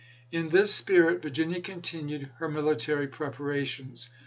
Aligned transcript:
In 0.31 0.49
this 0.49 0.73
spirit 0.73 1.21
Virginia 1.21 1.61
continued 1.61 2.31
her 2.39 2.49
military 2.49 3.05
preparations. 3.07 4.09